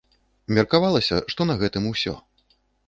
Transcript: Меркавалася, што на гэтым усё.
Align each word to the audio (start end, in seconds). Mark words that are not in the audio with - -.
Меркавалася, 0.59 1.21
што 1.35 1.41
на 1.51 1.59
гэтым 1.61 1.83
усё. 1.95 2.13